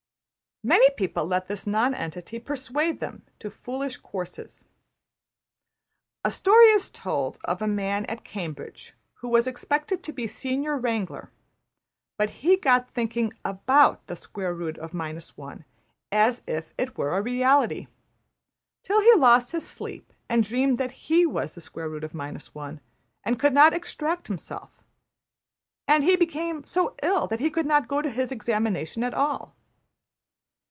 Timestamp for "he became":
26.03-26.63